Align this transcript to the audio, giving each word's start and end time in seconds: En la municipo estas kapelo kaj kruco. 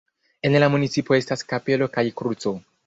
En 0.47 0.57
la 0.63 0.69
municipo 0.75 1.17
estas 1.21 1.47
kapelo 1.55 1.93
kaj 1.99 2.09
kruco. 2.23 2.61